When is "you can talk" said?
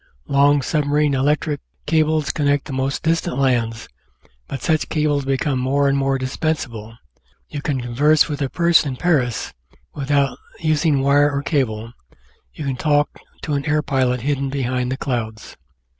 12.51-13.09